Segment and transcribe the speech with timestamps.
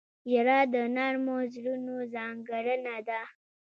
[0.31, 3.21] •ژړا د نرمو زړونو ځانګړنه ده.